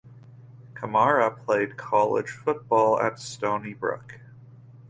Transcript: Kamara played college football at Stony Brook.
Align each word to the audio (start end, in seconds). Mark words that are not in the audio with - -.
Kamara 0.73 1.29
played 1.45 1.77
college 1.77 2.31
football 2.31 2.99
at 2.99 3.19
Stony 3.19 3.75
Brook. 3.75 4.19